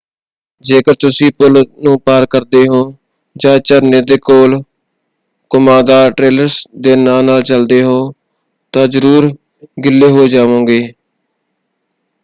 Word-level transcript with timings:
ਜੇਕਰ 0.65 0.93
ਤੁਸੀਂ 0.95 1.29
ਪੁੱਲ 1.33 1.63
ਨੂੰ 1.79 1.99
ਪਾਰ 2.01 2.25
ਕਰਦੇ 2.27 2.61
ਹੋ 2.67 2.79
ਜਾਂ 3.35 3.57
ਝਰਨੇ 3.61 4.01
ਦੇ 4.03 4.17
ਕੋਲ 4.21 4.57
ਘੁੰਮਾਦਾਰ 5.51 6.11
ਟ੍ਰੇਲਸ 6.13 6.57
ਦੇ 6.81 6.95
ਨਾਲ-ਨਾਲ 6.95 7.41
ਚਲਦੇ 7.43 7.81
ਹੋ 7.83 8.01
ਤਾਂ 8.73 8.87
ਜ਼ਰੂਰ 8.87 9.31
ਗਿੱਲੇ 9.77 10.09
ਹੋ 10.11 10.27
ਜਾਵੋਗੇ। 10.27 10.81